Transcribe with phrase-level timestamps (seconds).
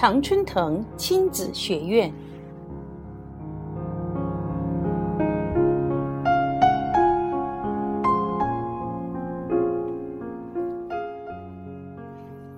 [0.00, 2.10] 常春藤亲子学院。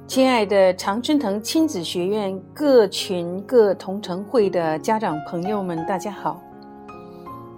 [0.07, 6.41] 亲爱的常春藤亲子学院各群各同城会的家长朋友们，大家好，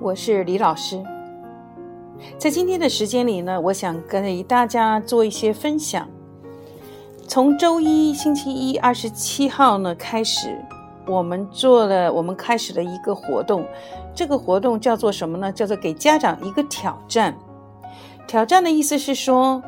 [0.00, 0.98] 我是李老师。
[2.38, 6.08] 在今天的时间里呢，我想跟大家做一些分享。
[7.26, 10.56] 从周一星期一二十七号呢开始，
[11.06, 13.66] 我们做了，我们开始了一个活动。
[14.14, 15.50] 这个活动叫做什么呢？
[15.52, 17.36] 叫做给家长一个挑战。
[18.26, 19.62] 挑战的意思是说。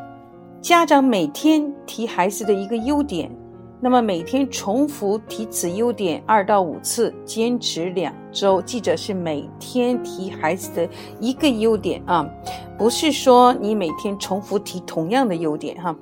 [0.63, 3.31] 家长每天提孩子的一个优点，
[3.79, 8.61] 那么每天重复提此优点二到五次，坚持两周。
[8.63, 10.89] 记着是每天提孩子的
[11.21, 12.29] 一个优点啊，
[12.77, 15.95] 不是说你每天重复提同样的优点哈。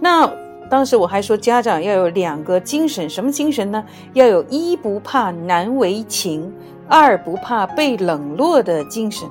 [0.00, 0.28] 那
[0.70, 3.84] 当时我还说，家长要有两个精神，什么精神呢？
[4.12, 6.52] 要有一不怕难为情，
[6.88, 9.28] 二不怕被冷落的精神。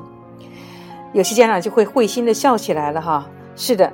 [1.13, 3.27] 有些家长就会会心的笑起来了哈。
[3.55, 3.91] 是的。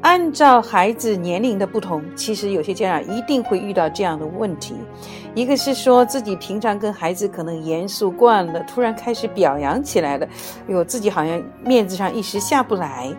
[0.00, 4.76] 按照孩子年龄的不同，其实有些家长一定会遇到这样的问题。
[5.34, 10.26] 一个是说自己平常跟孩子可能严肃惯了，突然开始表扬起来了，
[10.68, 13.12] 哟，自己好像面子上一时下不来。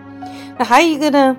[0.57, 1.35] 那还有一个呢，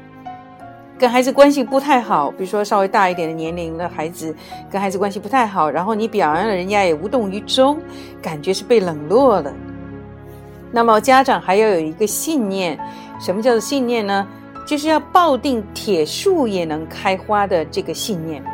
[1.00, 4.36] 跟孩子关系不太好，比如说稍微大一点的年龄的孩子，
[4.70, 7.80] 跟孩子关系不太好，然后你表扬了人家也无动于衷，
[8.20, 9.50] 感觉是被冷落了。
[10.70, 12.78] 那么家长还要有一个信念，
[13.18, 14.26] 什么叫做信念呢？
[14.66, 18.44] 就是要抱定铁树也能开花的这个信念。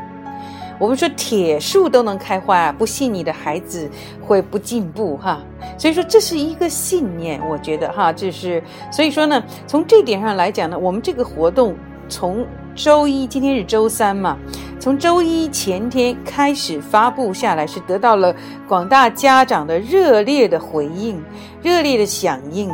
[0.79, 3.91] 我们说铁树都能开花，不信你的孩子
[4.23, 5.41] 会不进步哈。
[5.77, 11.75] 所以说这是一个信念，我觉得哈，这是所以说呢，从这点上来讲呢，我们这个活动
[12.09, 12.47] 从。
[12.79, 14.37] 周一，今天是周三嘛？
[14.79, 18.37] 从周一前天开始发布下来，是得到了
[18.69, 21.19] 广大家长的热烈的回应、
[21.63, 22.71] 热烈的响应、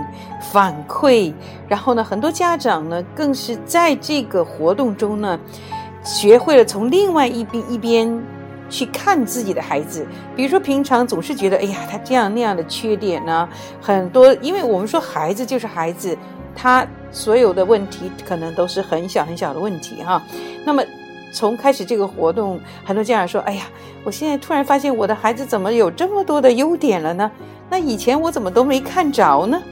[0.53, 1.33] 反馈。
[1.69, 5.39] 然后呢，很多家长呢，更是在这个活动中呢，
[6.03, 8.21] 学会了从另外一边一边
[8.69, 10.05] 去看自己的孩子。
[10.35, 13.49] 比如说，平常总是觉得，哎呀，他这样那样的缺点呢，
[13.81, 14.35] 很多。
[14.43, 16.19] 因为我们说，孩子就是孩子。
[16.55, 20.21] 他所有的问题可能都是很小很小的问题哈。
[20.65, 20.83] 那么
[21.33, 23.65] 从开始这个活动，很多家长说：“哎呀，
[24.03, 27.31] 我现在突然发现我的孩子怎么有这么多的优点了呢？
[27.71, 29.63] 那以前我怎么都没看着呢？”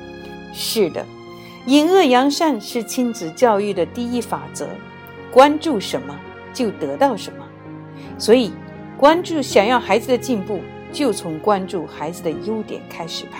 [0.52, 1.04] 是的，
[1.66, 4.66] 隐恶扬善是亲子教育的第一法则，
[5.30, 6.18] 关注什么
[6.52, 7.44] 就得到什么。
[8.18, 8.52] 所以，
[8.96, 10.60] 关注想要孩子的进步，
[10.92, 13.38] 就从关注孩子的优点开始吧。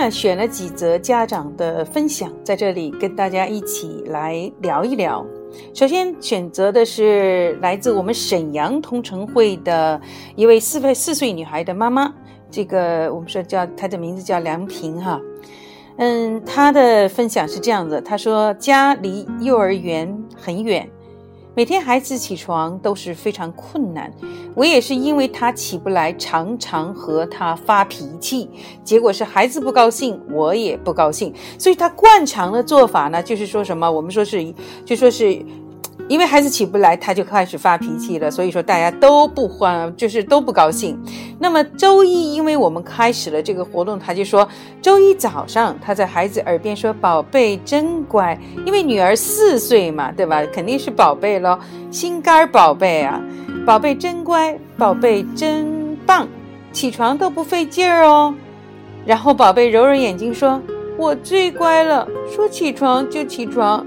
[0.00, 5.24] 呢，选了几则家长的分享，在这里跟大家一起来聊一聊。
[5.74, 10.00] 首先选择的是来自我们沈阳同城会的
[10.36, 12.10] 一位四岁四岁女孩的妈妈，
[12.50, 15.20] 这个我们说叫她的名字叫梁平哈。
[15.98, 20.88] 嗯，她的分享是这样的，她说家离幼儿园很远。
[21.54, 24.12] 每天孩子起床都是非常困难，
[24.54, 28.48] 我也是因为他起不来，常常和他发脾气，
[28.84, 35.44] 结果是孩子不高兴，我也不高兴，所以他惯常的做法呢，就是说什么，我们说是，就说是。
[36.10, 41.00] 因为孩子起不来，他就开始发脾气了，所以说大家都不欢，就是都不高兴。
[41.38, 44.46] 那么周一，因为我们开始了这个活动，他就说
[44.82, 50.44] 周一早上他在孩子耳边说：“宝贝真乖。”因为女儿四岁嘛，对吧？
[50.52, 51.56] 肯定是宝贝咯，
[51.92, 53.22] 心肝宝贝啊，
[53.64, 56.26] 宝贝真乖，宝贝真棒，
[56.72, 58.34] 起床都不费劲儿哦。
[59.06, 60.60] 然后宝贝揉揉眼睛说
[60.98, 63.86] ：“我最乖了，说起床就起床。”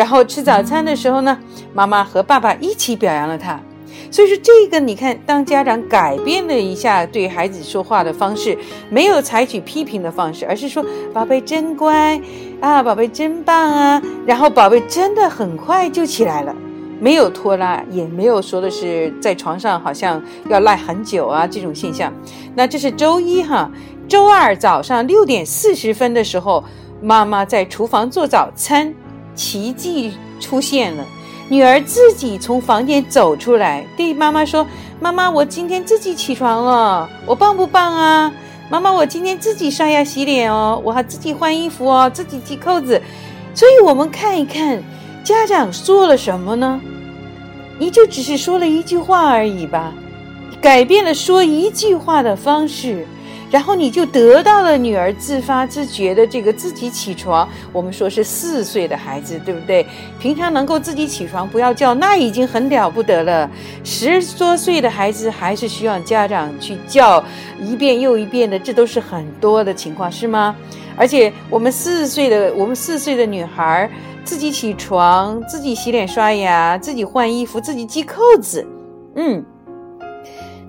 [0.00, 1.38] 然后吃早餐的时候呢，
[1.74, 3.60] 妈妈和爸爸一起表扬了他。
[4.10, 8.56] 所以说，这个你看，当家长改变了一下对孩子说话的方式，
[8.88, 10.82] 没有采取批评的方式，而是说
[11.12, 12.18] “宝贝真乖
[12.62, 16.56] 啊，宝贝真棒啊”，然后宝贝真的很快就起来了，
[16.98, 22.10] 没有拖拉，也没有说的是在床上好像要赖很久啊这种现象。
[22.54, 23.70] 那这是周一哈，
[24.08, 26.64] 周二早上六点四十分的时候，
[27.02, 28.94] 妈妈在厨房做早餐。
[29.34, 31.04] 奇迹出现了，
[31.48, 34.66] 女儿自己从房间走出来，对妈妈说
[35.00, 38.32] ：“妈妈，我今天自己起床了，我棒不棒啊？
[38.70, 43.00] 妈妈，我今天自己刷牙洗脸哦，我还自己换衣服哦，自己系扣子。”
[43.54, 44.82] 所以，我们看一看
[45.24, 46.80] 家长做了什么呢？
[47.78, 49.92] 你就只是说了一句话而已吧，
[50.60, 53.06] 改变了说一句话的方式。
[53.50, 57.48] 然后你就得到了女儿自发自觉的这个自己起床。
[57.72, 59.84] 我们说是四岁的孩子，对不对？
[60.20, 63.50] 平常能够自己起床不要叫，那已经很了不得了。
[63.82, 67.22] 十多岁的孩子还是需要家长去叫
[67.60, 70.54] 一遍又一遍的，这都是很多的情况，是吗？
[70.96, 73.90] 而且我们四岁的我们四岁的女孩
[74.22, 78.64] 自己起床，自己洗脸刷牙，自己换衣服，自己系扣子，
[79.16, 79.44] 嗯。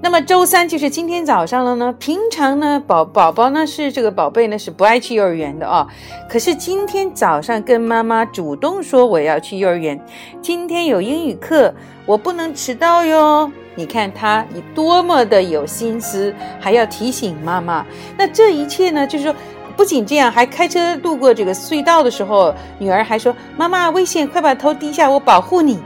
[0.04, 1.94] 那么周三就是今天早上了呢。
[2.00, 5.88] 平常呢，宝宝宝呢是这个宝贝呢是不爱去幼儿园的啊。
[6.28, 10.04] 可是今天早上跟妈妈主动说我要去幼儿园，
[10.42, 11.72] 今天有英语课，
[12.08, 13.52] 我不能迟到哟。
[13.76, 17.86] 你看他，你多么的有心思，还要提醒妈妈。
[18.18, 19.36] 那这一切呢，就是说，
[19.78, 25.80] 不仅这样，还开车路过这个隧道的时候，女儿还说：“妈妈危险，快把头低下，我保护你。”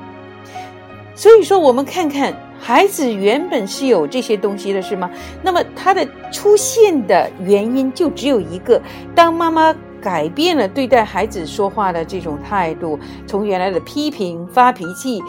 [1.13, 2.33] 所以说，我们看看。
[2.59, 5.09] 孩子原本是有这些东西的，是吗？
[5.43, 8.81] 那么他的出现的原因就只有一个：
[9.13, 15.21] 当妈妈改变了对待孩子说话的这种态度，从原来的批评、发脾气，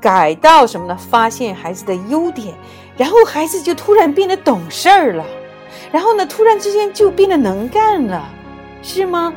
[0.00, 0.96] 改到什么呢？
[0.96, 2.54] 发现孩子的优点，
[2.96, 5.24] 然后孩子就突然变得懂事儿了，
[5.90, 8.28] 然后呢，突然之间就变得能干了，
[8.82, 9.32] 是吗？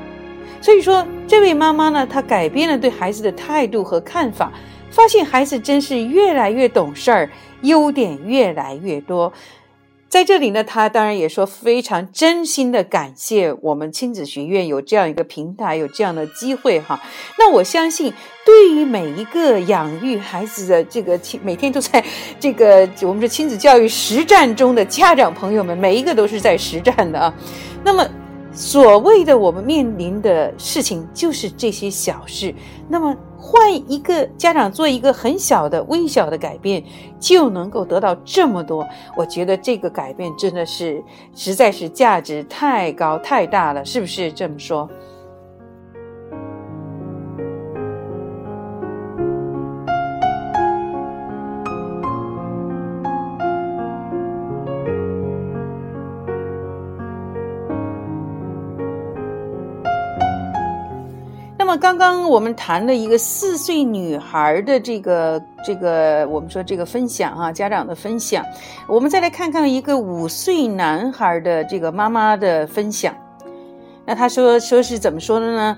[0.59, 4.51] 所以说，这位妈妈呢，她改变了对孩子的态度和看法。
[4.89, 7.29] 发现孩子真是越来越懂事儿，
[7.61, 9.31] 优点越来越多。
[10.09, 16.99] 在这里呢，他当然也说非常真心的感谢我们亲子学院有这样一个平台，有这样的机会哈。
[17.37, 18.13] 那我相信，
[18.45, 22.03] 对于每一个养育孩子的这个亲，每天都在
[22.39, 27.33] 这个我们说亲子教育实战中的家长朋友们，每一个都是在实战的啊。
[27.83, 28.07] 那么。
[28.57, 32.51] 所谓的我们面临的事情就是这些小事，
[32.89, 36.83] 那么换一个家长做一个很小的、微小的改变，
[37.19, 38.85] 就能够得到这么多。
[39.15, 41.03] 我觉得这个改变真的是
[41.35, 44.89] 实在是价值太高太大了，是不是这么说？
[61.67, 68.41] 那么刚刚我们谈了一个四岁女孩的这个这个，我们说这个分享啊，家长的分享。
[68.87, 73.13] 我们再来看看一个五岁男孩的这个妈妈的分享。
[74.05, 75.77] 那他说说是怎么说的呢？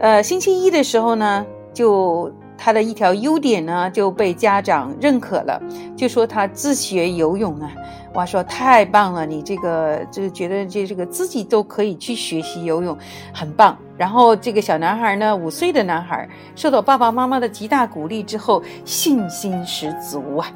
[0.00, 2.30] 呃，星期一的时候呢，就。
[2.64, 5.60] 他的一条优点呢就被家长认可了，
[5.96, 7.68] 就说他自学游泳啊，
[8.14, 12.96] 哇，说太棒了，你这个就觉得这这个自己都可以去学习游泳，
[13.32, 13.76] 很棒。
[13.96, 20.48] 然后这个小男孩呢，五岁的男孩，受到爸爸妈妈的极大鼓励之后，信心十足啊。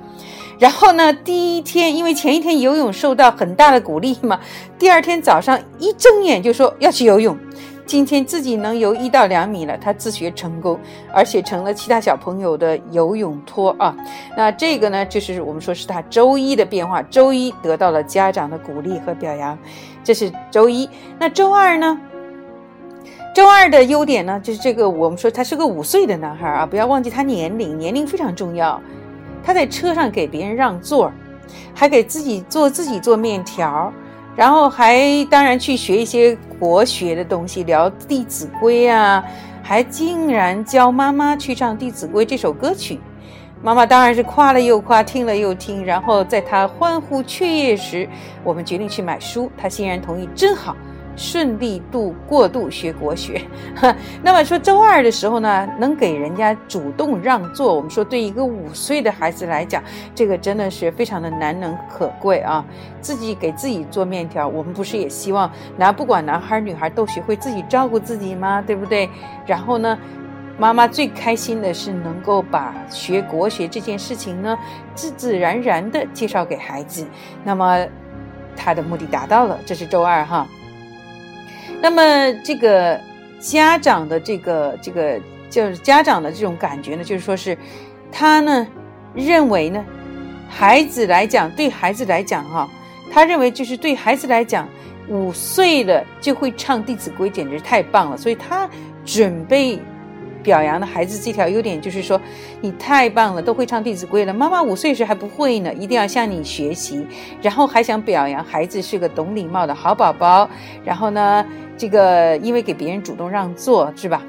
[0.60, 4.38] 然后呢，第一天因为前一天游泳受到很大的鼓励嘛，
[4.78, 7.36] 第二天早上一睁眼就说要去游泳。
[7.86, 10.78] 今天自己能游一到两米了，他自学成功，
[11.14, 13.96] 而且成了其他小朋友的游泳托啊。
[14.36, 17.00] 那这个呢，就是我们说是他周一的变化。
[17.02, 19.56] 周一得到了家长的鼓励和表扬，
[20.02, 20.90] 这是周一。
[21.18, 21.98] 那周二呢？
[23.32, 28.80] 周二的优点呢，就是这个我们说他是个五岁的男孩啊，不要忘记他年龄，年龄非常重要。
[29.44, 31.12] 他在车上给别人让座，
[31.72, 33.92] 还给自己做自己做面条。
[34.36, 39.24] 然后还当然去学一些国学的东西，聊《弟子规》啊，
[39.62, 43.00] 还竟然教妈妈去唱《弟子规》这首歌曲，
[43.62, 45.82] 妈妈当然是夸了又夸，听了又听。
[45.84, 48.06] 然后在她欢呼雀跃时，
[48.44, 50.76] 我们决定去买书，她欣然同意，真好。
[51.16, 53.40] 顺利度过度学国学，
[54.22, 59.82] 那么说周二的时候呢，能给人家主动让座，我们说对一个五岁的孩子来讲，
[60.14, 62.64] 这个真的是非常的难能可贵啊！
[63.00, 68.60] 自己给自己做面条，我们不是也希望男不管男孩女孩都学会自己照顾自己吗？
[68.60, 69.08] 对不对？
[69.46, 69.98] 然后呢，
[70.58, 74.58] 妈妈最开心的是能够把学国学这件事情呢，
[74.94, 77.06] 自自然然的介绍给孩子，
[77.42, 77.86] 那么
[78.54, 79.58] 他的目的达到了。
[79.64, 80.46] 这是周二哈。
[81.80, 83.00] 那么这个
[83.38, 87.56] 家长的这个这个就是家长的这种感觉呢，就是说是
[88.10, 88.66] 他呢
[89.14, 89.84] 认为呢，
[90.48, 92.68] 孩子来讲对孩子来讲哈，
[93.12, 94.68] 他认为就是对孩子来讲，
[95.08, 98.68] 五岁了就会唱《弟子规》，简直太棒了，所以他
[99.04, 99.78] 准备。
[100.46, 102.20] 表扬的孩子这条优点就是说，
[102.60, 104.32] 你太棒了，都会唱《弟子规》了。
[104.32, 107.04] 妈妈五岁时还不会呢，一定要向你学习。
[107.42, 110.48] 然后还想表扬孩子是个懂礼貌的好宝宝。
[110.84, 111.44] 然后呢，
[111.76, 114.22] 这个因为给别人主动让座是吧？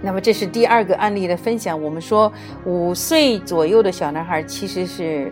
[0.00, 1.78] 那么这是第二个案例的分享。
[1.80, 2.32] 我们说
[2.64, 5.30] 五岁左右的小男孩其实是，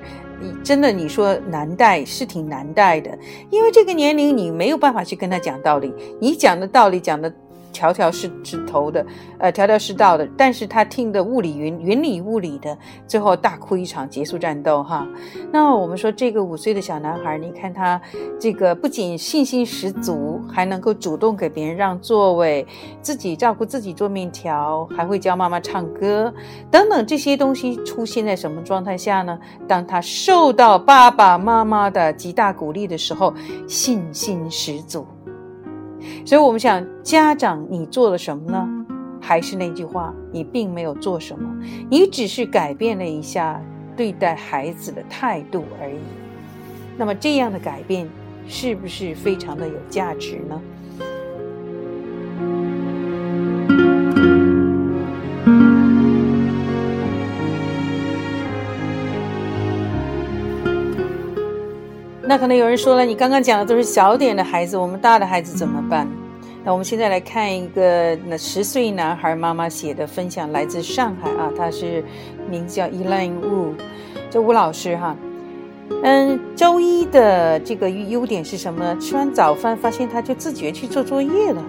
[0.62, 3.16] 真的你说难带是挺难带的，
[3.48, 7.32] 因为这个年龄你没有办法去跟他讲道理，你讲的道理讲的。
[7.76, 9.04] 条条是是头的，
[9.38, 15.06] 呃，条条是道的，但是他听的雾里云云里雾里的，最后大哭一场，结束战斗哈。
[15.52, 18.00] 那我们说这个五岁的小男孩，你看他
[18.40, 22.66] 这个不仅信心十足，还能够主动给别人让座位，
[23.02, 26.32] 自己照顾自己做面条，还会教妈妈唱歌
[26.70, 29.38] 等等这些东西出现在什么状态下呢？
[29.68, 33.34] 当他受到爸爸妈妈的极大鼓励的时候，
[33.68, 35.06] 信心十足。
[36.24, 38.68] 所以，我们想，家长，你做了什么呢？
[39.20, 41.48] 还是那句话，你并没有做什么，
[41.90, 43.60] 你只是改变了一下
[43.96, 45.98] 对待孩子的态度而已。
[46.96, 48.08] 那么，这样的改变
[48.46, 50.60] 是不是非常的有价值呢？
[62.38, 66.06] 可能有人说了，你刚刚讲的都是小点的孩子，我们大的孩子怎么办？
[66.64, 72.04] 那我们现在来看一个那十岁男孩妈妈写的分享，来自上海啊，他是
[72.50, 73.74] 名字叫 Elaine Wu，
[74.30, 75.16] 这吴老师哈，
[76.02, 78.96] 嗯，周一的这个优点是什么呢？
[79.00, 81.62] 吃完早饭发现他就自觉去做作业了，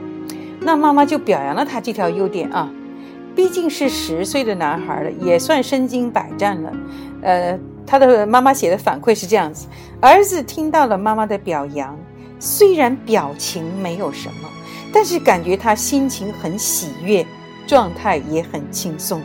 [0.61, 2.71] 那妈妈就表扬了他这条优点啊，
[3.35, 6.73] 毕竟是十岁的男孩了，也算身经百战了，
[7.21, 7.59] 呃。
[7.87, 9.65] 他的妈妈写的反馈是这样子：
[10.01, 11.97] 儿子听到了妈妈的表扬，
[12.39, 14.49] 虽然表情没有什么，
[14.93, 17.25] 但是感觉他心情很喜悦，
[17.65, 19.21] 状态也很轻松。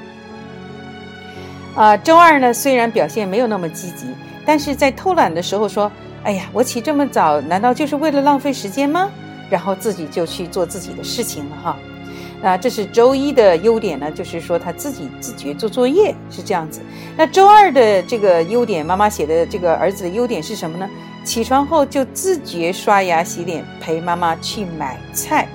[1.74, 4.06] 啊，周二呢，虽然表现没有那么积极，
[4.46, 5.90] 但是在偷懒的时候说
[6.22, 9.10] ：“哎呀，我起这么早，难道就是为了浪费时间吗？”
[9.50, 11.76] 然后自己就去做自己的事情了哈。
[12.42, 16.80] 啊，这是周一的优点呢，就是说他自己自觉做作业是这样子。
[17.16, 20.90] 那周二的这个优点，妈妈写的这个儿子的优点是什么呢？
[21.24, 25.46] 起床后就自觉刷牙洗脸，陪妈妈去买菜。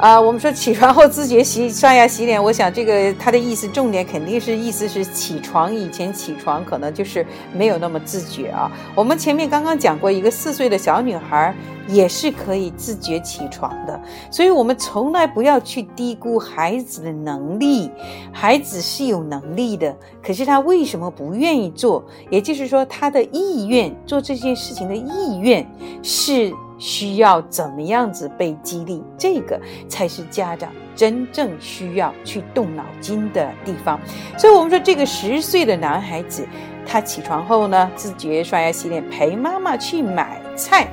[0.00, 8.72] 啊，我们说起床后自觉洗刷牙洗脸，我想这个他的意思重点肯定是意思是起床以前起床可能就是没有那么自觉啊。
[8.94, 11.54] 我们前面刚刚讲过一个四岁的小女孩
[11.86, 17.90] 也是可以自觉起床的，所以我们从来不要去低估孩子的能力，
[18.32, 22.02] 孩子是有能力的，可是他为什么不愿意做？
[22.30, 25.70] 也就是说他的意愿做这件事情的意愿
[26.02, 26.50] 是。
[26.80, 29.00] 需要怎么样子被激励？
[29.16, 34.00] 这个才是家长真正需要去动脑筋的地方。
[34.36, 36.44] 所以，我们说这个十岁的男孩子，
[36.86, 40.88] 他起床后呢，自觉刷牙洗脸，陪妈妈去买菜。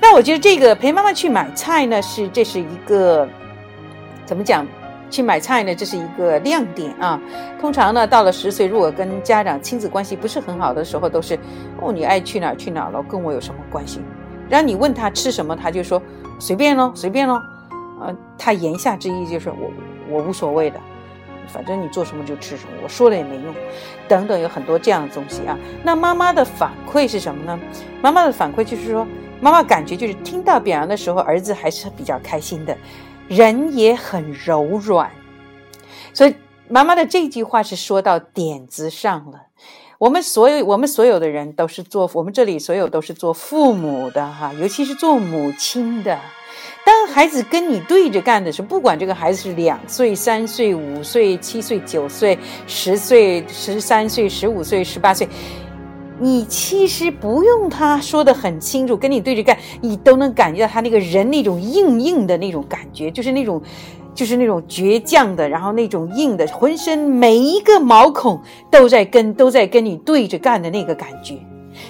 [0.00, 3.26] 那我觉得这个陪妈妈去买菜呢，是这是一个
[4.26, 4.66] 怎么讲？
[5.10, 7.20] 去买菜呢，这是一个亮点啊。
[7.60, 11.38] 通常呢，到了十岁，如果跟家长亲子关系不是很好的时候，都是
[11.80, 14.00] 哦，你爱去哪儿去哪儿了，跟我有什么关系？
[14.48, 16.00] 然后你问他吃什么，他就说
[16.38, 17.42] 随便咯，随便咯。
[18.00, 19.70] 呃，他言下之意就是我
[20.10, 20.78] 我无所谓的，
[21.46, 23.54] 反正你做什么就吃什么，我说了也没用，
[24.08, 25.56] 等等，有很多这样的东西啊。
[25.82, 27.58] 那妈妈的反馈是什么呢？
[28.02, 29.06] 妈妈的反馈就是说，
[29.40, 32.76] 妈妈感觉就是听到表扬的时候，儿子还是比较开心的，
[33.28, 35.10] 人也很柔软。
[36.12, 36.34] 所以
[36.68, 39.38] 妈妈的这句话是说到点子上了。
[39.98, 46.18] 我们所有，我们所有的人都是做，我们这里所有都是做父母的哈，尤其是做母亲的。
[46.84, 55.28] 当孩子跟你对着干的时候，不管这个孩子是两岁、三岁、五岁、七岁、九岁、十岁、十三岁、十五岁、十八岁，
[56.18, 63.62] 你其实不用他说的很清楚，跟你对着干，你都能感觉到他那个人那种硬硬的那种感觉，就是那种。
[64.14, 68.40] 就是那种倔强的，然后那种硬的，浑身每一个毛孔
[68.70, 71.34] 都在跟都在跟你对着干的那个感觉。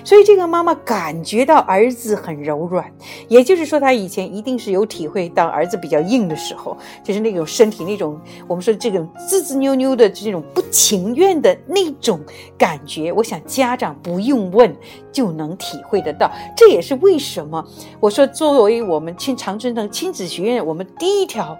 [0.05, 2.85] 所以这个妈妈感觉到儿子很柔软，
[3.27, 12.21] 也就是说，她以前一定是有体会到儿子比较硬的时候，就是那种身体那种我们说这种滋滋扭扭的这种不情愿的那种
[12.59, 13.11] 感觉。
[13.13, 14.77] 我想家长不用问
[15.11, 16.31] 就能体会得到。
[16.55, 17.65] 这也是为什么
[17.99, 21.57] 我说，作为我们亲长春藤亲子学院，我们第一条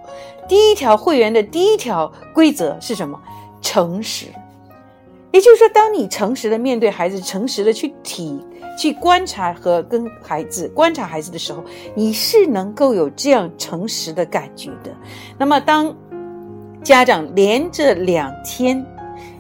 [0.47, 3.19] 第一条会员的第一条规则是什么？
[3.63, 4.27] 诚实。
[5.35, 8.41] 也就是说，当你诚实的面对孩子，诚实的去体、
[8.79, 11.61] 去观察和跟孩子观察孩子的时候，
[11.93, 14.95] 你是能够有这样诚实的感觉的。
[15.37, 15.93] 那么，当
[16.85, 18.87] 家长连着两天、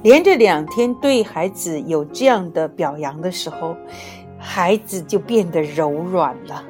[0.02, 3.76] 连着两天对孩子有这样的表扬的时候，
[4.36, 6.60] 孩子就变得柔软了。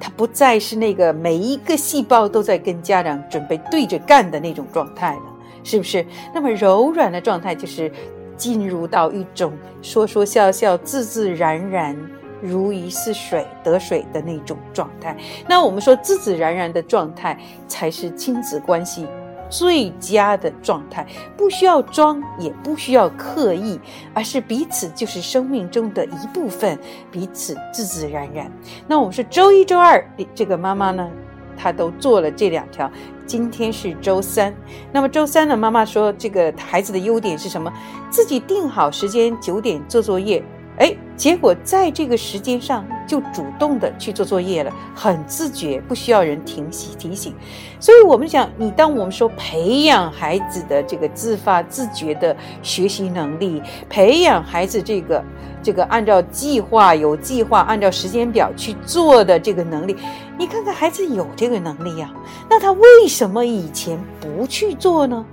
[0.00, 5.22] 他不再是那个每一个细胞都在跟家长准备对着干的那种状态了，
[5.62, 6.06] 是不是？
[6.34, 7.92] 那么柔软的状态就是
[8.36, 11.96] 进入到一种说说笑笑、自自然然、
[12.40, 15.16] 如鱼似水得水的那种状态。
[15.48, 19.06] 那我们说自自然然的状态才是亲子关系。
[19.50, 23.78] 最佳的状态，不需要装，也不需要刻意，
[24.12, 26.76] 而是彼此就是生命中的一部分，
[27.12, 28.50] 彼此自自然然。
[28.88, 31.08] 那我们说周一、周二，这个妈妈呢，
[31.56, 32.90] 他都做了这两条。
[33.26, 34.54] 今天是周三，
[34.92, 37.72] 那么周三呢，妈妈说这个孩子的优点是什么？
[38.10, 40.44] 自己定好时间，九点做作业。
[40.76, 47.32] 哎，结果在这个时间上就主动的去做作业了，很自觉，不需要人提醒提醒。
[47.78, 55.24] 所以，我们讲，你当我们说培养孩子的这个自发自觉的学习能力，培养孩子这个
[55.62, 59.96] 这个按照计划有计划按照时间表去做的这个能力，
[60.36, 62.12] 你看看孩子有这个能力呀，
[62.50, 65.24] 那他为什么以前不去做呢？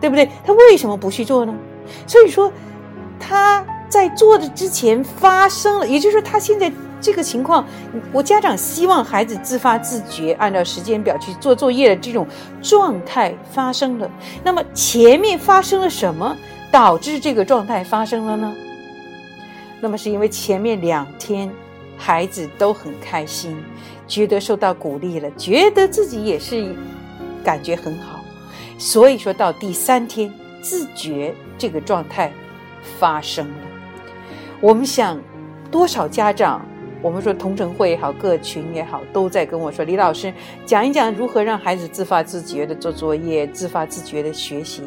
[0.00, 0.28] 对不对？
[0.44, 1.54] 他为什么不去做呢？
[2.04, 2.52] 所以说。
[3.18, 6.70] 他在做的之前发生了，也就是说，他现在
[7.00, 7.64] 这个情况，
[8.12, 12.26] 我家长希望孩子自发自觉，按照时间表去做作业的这种
[12.60, 14.10] 状态发生了。
[14.42, 16.36] 那么前面发生了什么，
[16.70, 18.54] 导致这个状态发生了呢？
[19.80, 21.50] 那么是因为前面两天
[21.96, 23.56] 孩子都很开心，
[24.06, 26.74] 觉得受到鼓励了，觉得自己也是
[27.44, 28.20] 感觉很好，
[28.76, 32.32] 所以说到第三天自觉这个状态。
[32.98, 33.54] 发生了，
[34.60, 35.20] 我们想，
[35.70, 36.64] 多少家长，
[37.02, 40.32] 我们说同城会也好，各群也好，都在跟我说，李老师
[40.64, 44.82] 讲一讲如何让孩子自发自觉的做作业，自发自觉的学习。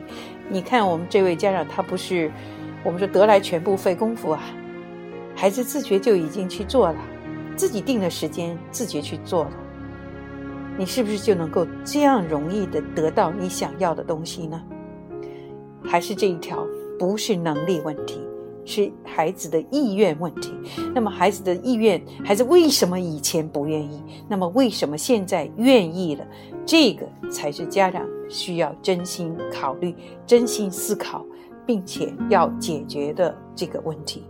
[0.50, 2.32] 你看我们这位家长，他不是
[2.84, 4.42] 我们说得来全不费功夫啊，
[5.36, 6.98] 孩子自觉就已经去做了，
[7.56, 9.52] 自己定的时间自觉去做了，
[10.78, 14.62] 你是不是就能够这样容易的得到你想要的东西呢？
[15.84, 16.68] 还是这一条？
[17.02, 18.22] 不是能力问题，
[18.64, 20.54] 是孩子的意愿问题。
[20.94, 24.04] 那么孩子的意愿，孩子为什么以前不愿意？
[24.30, 26.24] 那么为什么现在愿意了？
[26.64, 29.96] 这个才是家长需要真心考虑、
[30.28, 31.26] 真心思考，
[31.66, 34.24] 并且要解决的这个问题。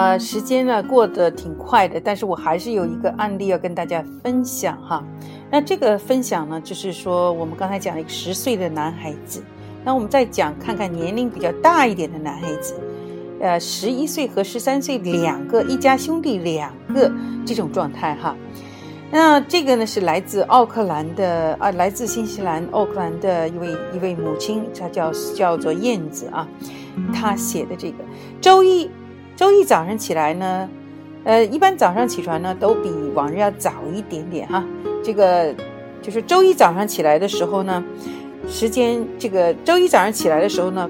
[0.00, 5.04] 呃，时间呢过得挺快的，但是我还是有一个案例要跟大家分享哈。
[5.50, 9.42] 那这个分享呢，就是说我们刚才讲了一个十岁的男孩子，
[9.84, 12.74] 那我们再讲看看年龄比较大一点的男孩子，
[13.40, 17.12] 呃，十一岁和十三岁两个一家兄弟两个
[17.44, 18.34] 这种状态哈。
[19.10, 26.48] 那这个呢是来自奥克兰的啊，来自新西兰奥克兰的一位一位母亲，她叫叫做燕子啊，
[27.12, 27.96] 她写的这个
[28.40, 28.90] 周一。
[29.40, 30.68] 周一早上起来呢，
[31.24, 34.62] 呃，一般早上起床呢都比往日要早一点点哈。
[35.02, 35.54] 这个
[36.02, 37.82] 就是周一早上起来的时候呢，
[38.46, 40.86] 时间这个周一早上起来的时候呢，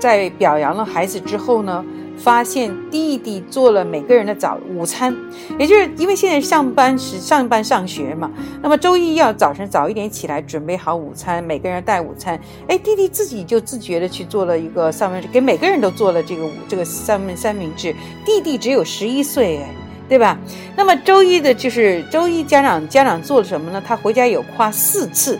[0.00, 1.84] 在表扬了孩子之后呢。
[2.16, 5.14] 发现弟弟做了每个人的早午餐，
[5.58, 8.30] 也就是因为现在上班时上班上学嘛，
[8.62, 12.40] 那么周一要早晨早一点起来准备好午餐，每个人带午餐。
[12.68, 17.94] 哎，弟弟自己就自觉的去做了一个三明治，给每个人都做了这个这个三明三明治。
[18.24, 19.68] 弟弟只有十一岁，哎，
[20.08, 20.38] 对吧？
[20.76, 23.82] 那么周一的就是周一家长家长做了什么呢？
[23.86, 25.38] 他回家有夸四次，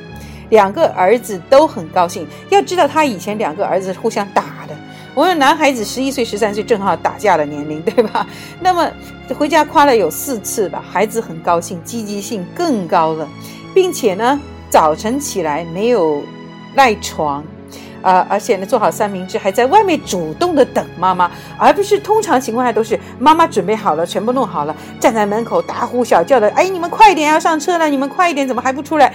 [0.50, 2.26] 两个儿子都很高兴。
[2.50, 4.53] 要知道他以前两个儿子互相打。
[5.14, 8.26] 我们男孩子十一岁、十三岁正好打架的年龄，对吧？
[8.60, 8.90] 那么
[9.38, 13.28] 回家夸了有四次吧，孩子很高兴，积极性更高了，
[13.72, 16.20] 并且呢，早晨起来没有
[16.74, 17.44] 赖床，
[18.02, 29.14] 啊，而且呢，做好三明治，还在外面主动的等妈妈，而不是通常情况下都是妈妈准备好了，全部弄好了，站在门口大呼小叫的，哎，你们快一点要上车了，你们快一点，怎么还不出来？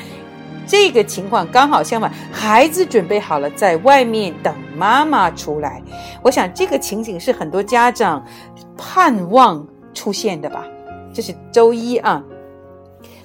[0.69, 5.81] 这个情况刚好相反，孩子准备好了，在外面等妈妈出来。
[6.21, 8.23] 我想这个情景是很多家长
[8.77, 10.63] 盼望出现的吧。
[11.11, 12.23] 这是周一啊，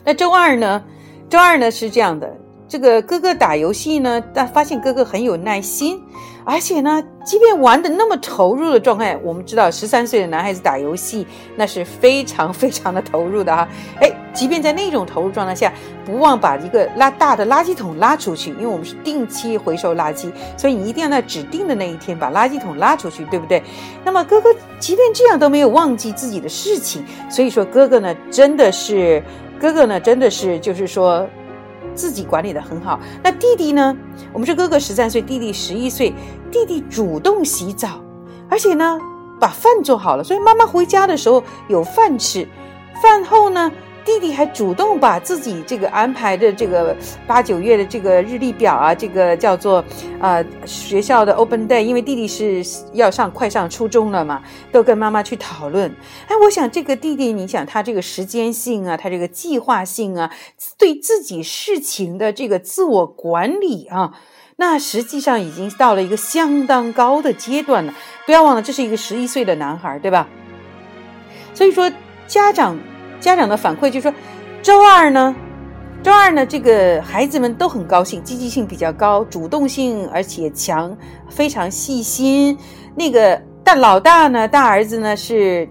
[0.02, 0.82] 那周二呢？
[1.28, 2.34] 周二呢是这样的，
[2.74, 6.02] 这个哥哥打游戏呢，但发现哥哥很有耐心，
[6.44, 13.68] 而且呢，即便玩的那么投入的状态，我们知道十三岁的男孩子打游戏那是非常非常的投入的哈。
[14.00, 15.72] 哎，即便在那种投入状态下，
[16.04, 23.62] 不忘把一个拉大的垃圾桶拉出去，因为我们是定期回收垃圾，所以你一定要在指定的那一天把垃圾桶拉出去，对不对？
[24.04, 29.22] 那么哥哥即便这样都没有忘记自己的事情，所以说哥哥呢，真的是
[29.60, 31.24] 哥哥呢，真的是就是说。
[31.94, 32.98] 自己管理的很好。
[33.22, 33.96] 那弟弟呢？
[34.32, 36.12] 我们是哥哥十三岁，弟弟十一岁。
[36.50, 38.00] 弟弟主动洗澡，
[38.48, 38.98] 而且呢，
[39.40, 42.46] 把饭做好了，所以妈妈回家的时候有饭吃。
[43.02, 43.72] 饭后呢？
[44.04, 46.94] 弟弟还主动把自己这个安排的这个
[47.26, 49.82] 八九月的这个日历表啊，这个叫做
[50.20, 52.62] 啊学校的 Open Day，因为弟弟是
[52.92, 55.90] 要上快上初中了嘛，都跟妈妈去讨论。
[56.28, 60.30] 哎，我想这个弟弟，你想他这个时间性啊，他这个计划性啊，
[60.78, 64.12] 对自己事情的这个自我管理啊，
[64.56, 67.94] 那实际上已经到了一个相当高的阶段了。
[68.26, 70.28] 不要忘了，这是一个十一岁的男孩，对吧？
[71.54, 71.90] 所以说
[72.26, 72.78] 家长。
[73.24, 74.12] 家长的反馈就说，
[74.62, 75.34] 周二呢，
[76.02, 80.94] 周二呢，这个孩子们都很高兴，积极性比较高，主动性而且强，
[81.30, 82.58] 非常细心。
[82.94, 85.66] 那个大老大呢，大儿子呢是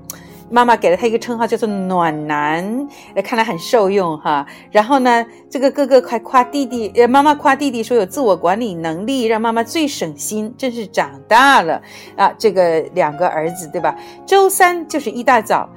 [0.49, 2.87] 妈妈给了他一个称号，叫做暖男，
[3.23, 4.43] 看来很受用哈。
[4.71, 11.79] 然后呢，这个哥哥还夸弟弟，呃，妈妈夸弟弟说有自我管理能力，让妈妈最省心，真是长大了
[12.15, 12.33] 啊。
[12.35, 13.95] 这个两个儿子对吧？
[14.25, 15.69] 周三就是一大早。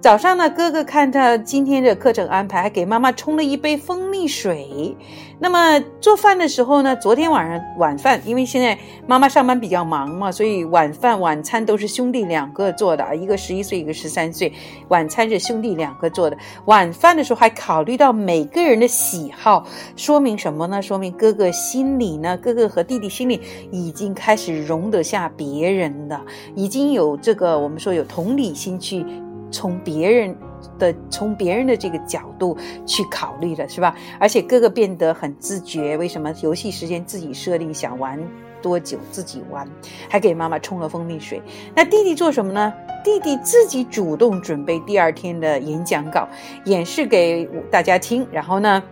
[0.00, 4.96] 早上呢，哥哥看他今天的课程安排，还给妈妈冲了一杯蜂蜜水。
[5.38, 14.50] 那么做饭的时候呢，昨天晚上晚饭，因为现在妈妈上班比较忙嘛，所以晚饭晚餐都是兄弟两个做的啊，一个十一岁，一个十三岁。
[14.88, 16.38] 晚餐是兄弟两个做的。
[16.64, 20.80] 晚饭的时候还考虑到每个人的喜好，说明什么呢？
[20.80, 23.38] 说明哥哥心里呢，哥哥和弟弟心里
[23.70, 26.22] 已经开始容得下别人了，
[26.54, 29.04] 已经有这个我们说有同理心去。
[29.50, 30.36] 从别人
[30.78, 33.94] 的从别人的这个角度去考虑了，是吧？
[34.18, 36.32] 而且哥哥变得很自觉，为什么？
[36.42, 38.18] 游戏时间自己设定，想玩
[38.62, 39.68] 多久自己玩，
[40.08, 41.42] 还给妈妈冲了蜂蜜水。
[41.74, 42.72] 那弟弟做什么呢？
[43.04, 46.28] 弟弟自己主动准备第二天的演讲稿，
[46.64, 48.26] 演示给大家听。
[48.30, 48.82] 然后呢，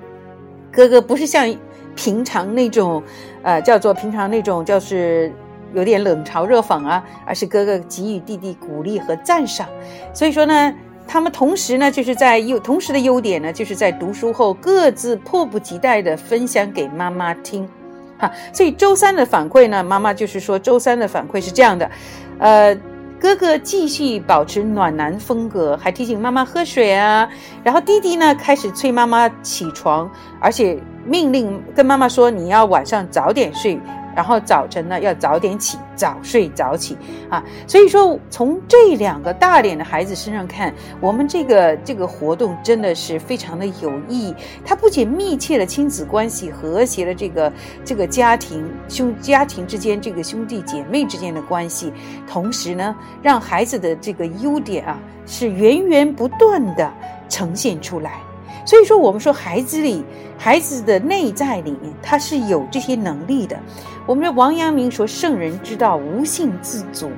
[0.72, 1.54] 哥哥不是像
[1.94, 3.02] 平常那种，
[3.42, 5.32] 呃，叫做平常那种，就是。
[5.74, 9.68] 有点冷嘲热讽啊，而是哥哥给予弟弟鼓励和赞赏。
[10.12, 10.74] 所以说呢，
[11.06, 17.68] 他们同时呢，就是在优同时的优点呢，就是在读书后各自迫不及待的分享给妈妈听。
[18.18, 21.88] 哈，所以周三的反馈呢，妈妈就是说周三的反馈是这样的，
[22.38, 22.74] 呃，
[23.20, 27.28] 哥哥继续保持暖男风格，还提醒妈妈喝水啊。
[27.62, 33.78] 然后弟弟呢，开始催妈妈起床，而且命令跟妈妈说，你要晚上早点睡。
[34.18, 36.98] 然后早晨呢，要早点起，早睡早起
[37.30, 37.40] 啊。
[37.68, 44.34] 所以说，从这两个大点的孩子身上看，我们这个这个活动真的是非常的有意义。
[44.64, 47.52] 它不仅密切了亲子关系，和谐了这个
[47.84, 51.92] 这个家庭兄家庭之间这个兄弟姐妹之间的关系，
[52.26, 56.92] 同时呢，让孩子的这个优点啊，是源源不断的
[57.28, 58.27] 呈现出来。
[58.68, 60.04] 所以说，我们说孩子里，
[60.36, 63.58] 孩子的内在里面，他是有这些能力的。
[64.04, 67.10] 我们的王阳明说：“圣人之道，无性自主。”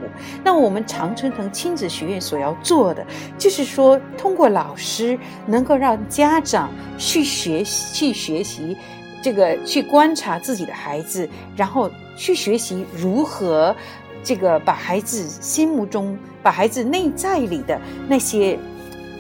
[0.45, 3.05] 那我们常春藤亲子学院所要做的，
[3.37, 8.77] 就是说，通过老师能够让家长去学习，去学习
[9.21, 13.75] 这个，去观察自己的孩子，然后去学习如何
[14.23, 18.57] 这个把孩子心目中、把孩子内在里的那些。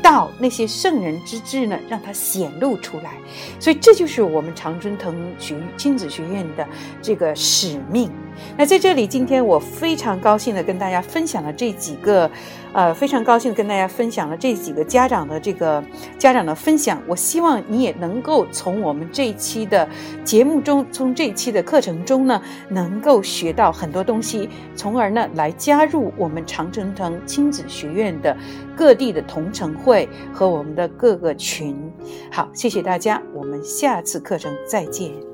[0.03, 3.13] 到那些圣人之志呢，让它显露出来，
[3.59, 6.67] 所以这就是我们常春藤学亲子学院的
[7.01, 8.11] 这个使命。
[8.57, 12.31] 那在这里，今天我非常高兴的跟大家分享了这几个。
[12.73, 15.83] 呃，非常高兴跟大家分享了这几个家长的这个
[16.19, 17.03] 家长的分享。
[17.07, 19.89] 我希望你也能够从我们这一期的
[20.25, 28.37] 节目中，从这一期的课程中呢，能够学到很多东西，从而呢来加入我们长城藤亲子学院的
[28.77, 31.77] 各地的同城会和我们的各个群。
[32.31, 35.30] 好，谢谢大家，我们下次课程再见。